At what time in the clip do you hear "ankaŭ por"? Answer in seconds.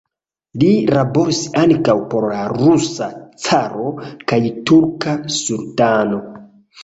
1.63-2.25